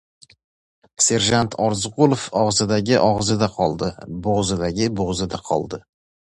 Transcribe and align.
Serjant 1.07 1.57
Orziqulov 1.65 2.25
og‘zidagi 2.45 2.97
og‘zida 3.03 3.53
qoldi, 3.61 3.93
bo‘g‘zidagi 4.27 4.93
bo‘g‘zida 5.01 5.45
qoldi. 5.55 5.85